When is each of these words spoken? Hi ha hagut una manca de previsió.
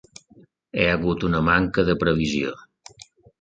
Hi 0.79 0.85
ha 0.85 0.93
hagut 0.95 1.25
una 1.27 1.41
manca 1.49 1.85
de 1.91 1.97
previsió. 2.05 2.57